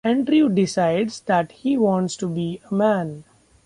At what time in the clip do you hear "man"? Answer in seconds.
2.73-3.23